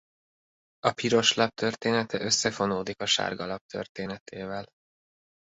[0.79, 4.65] A piros lap története összefonódik a sárga lap történetével.